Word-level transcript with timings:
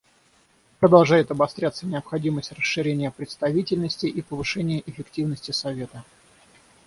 Продолжает 0.79 1.29
обостряться 1.29 1.85
необходимость 1.85 2.53
расширения 2.53 3.11
представительности 3.11 4.07
и 4.07 4.23
повышения 4.23 4.81
эффективности 4.87 5.51
Совета. 5.51 6.03